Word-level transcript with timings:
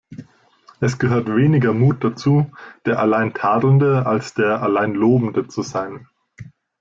Es 0.79 0.97
gehört 0.97 1.27
weniger 1.27 1.73
Mut 1.75 2.03
dazu, 2.03 2.49
der 2.87 2.97
allein 2.97 3.35
Tadelnde, 3.35 4.07
als 4.07 4.33
der 4.33 4.63
allein 4.63 4.95
Lobende 4.95 5.47
zu 5.47 5.61
sein. 5.61 6.07